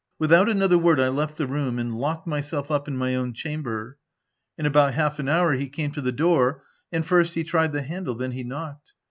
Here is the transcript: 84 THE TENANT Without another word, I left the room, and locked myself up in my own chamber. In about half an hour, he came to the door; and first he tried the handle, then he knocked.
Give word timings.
84 0.15 0.15
THE 0.27 0.31
TENANT 0.35 0.47
Without 0.47 0.55
another 0.57 0.77
word, 0.79 0.99
I 0.99 1.07
left 1.09 1.37
the 1.37 1.45
room, 1.45 1.77
and 1.77 1.93
locked 1.95 2.25
myself 2.25 2.71
up 2.71 2.87
in 2.87 2.97
my 2.97 3.13
own 3.13 3.33
chamber. 3.33 3.99
In 4.57 4.65
about 4.65 4.95
half 4.95 5.19
an 5.19 5.29
hour, 5.29 5.53
he 5.53 5.69
came 5.69 5.91
to 5.91 6.01
the 6.01 6.11
door; 6.11 6.63
and 6.91 7.05
first 7.05 7.35
he 7.35 7.43
tried 7.43 7.71
the 7.71 7.83
handle, 7.83 8.15
then 8.15 8.31
he 8.31 8.43
knocked. 8.43 8.93